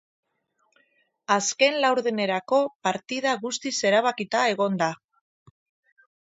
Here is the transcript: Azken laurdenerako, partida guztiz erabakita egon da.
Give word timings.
Azken 1.35 1.77
laurdenerako, 1.83 2.61
partida 2.87 3.35
guztiz 3.45 3.73
erabakita 3.91 4.43
egon 4.55 4.81
da. 4.83 4.91